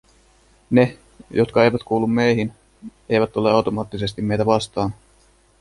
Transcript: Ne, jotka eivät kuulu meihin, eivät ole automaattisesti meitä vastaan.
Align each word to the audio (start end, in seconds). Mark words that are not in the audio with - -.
Ne, 0.69 0.97
jotka 1.31 1.63
eivät 1.63 1.83
kuulu 1.83 2.07
meihin, 2.07 2.51
eivät 3.09 3.37
ole 3.37 3.51
automaattisesti 3.51 4.21
meitä 4.21 4.45
vastaan. 4.45 4.93